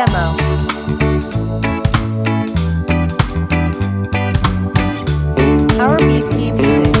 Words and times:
Demo. 0.00 0.32
Our 5.78 5.98
BP 5.98 6.56
Music. 6.56 6.94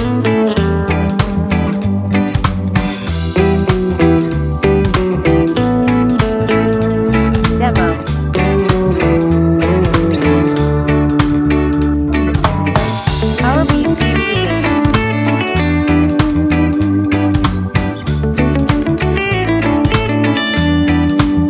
Demo. 7.58 7.88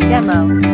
Demo. 0.09 0.70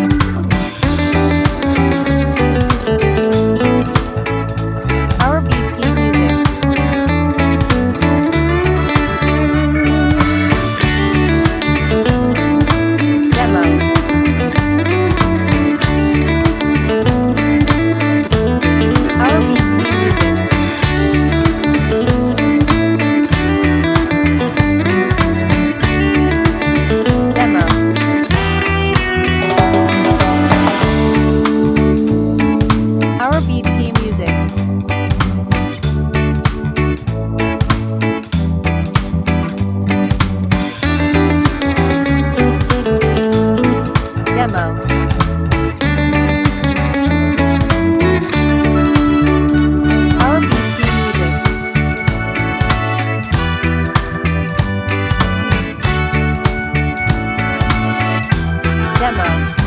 Demo. 58.99 59.66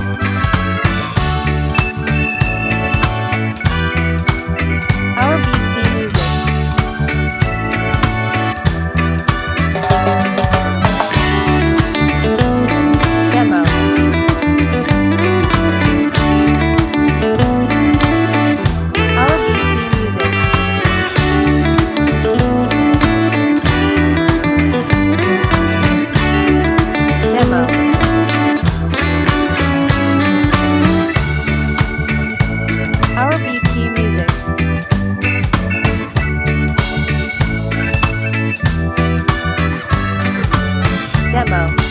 show. 41.67 41.88